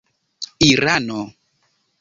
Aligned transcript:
irano 0.69 1.19